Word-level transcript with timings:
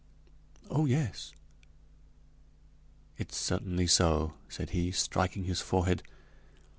"Oh, 0.67 0.87
yes!" 0.87 1.31
"It's 3.19 3.37
certainly 3.37 3.85
so," 3.85 4.33
said 4.49 4.71
he, 4.71 4.89
striking 4.91 5.43
his 5.43 5.61
forehead. 5.61 6.01